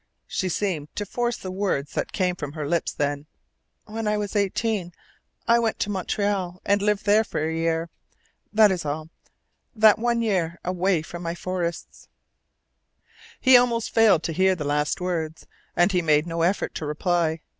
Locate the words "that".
1.93-2.11, 8.51-8.71, 9.75-9.99